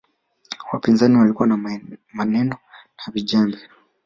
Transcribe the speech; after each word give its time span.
wapinzani 0.71 1.17
walikuwa 1.17 1.47
na 1.47 1.57
maneno 2.13 2.57
na 3.07 3.13
vijembe 3.13 3.57